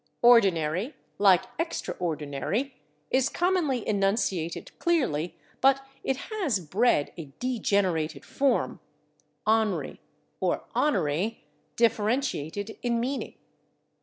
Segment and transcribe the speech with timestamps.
[0.23, 2.71] /Ordinary/, like /extraordinary/,
[3.11, 8.79] is commonly enunciated clearly, but it has bred a degenerated form,
[9.45, 9.99] /onry/
[10.39, 11.41] or /onery/,
[11.75, 13.35] differentiated in meaning.